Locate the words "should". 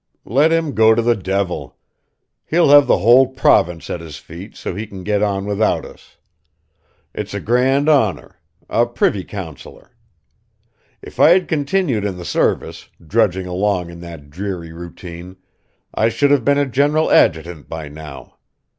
16.09-16.31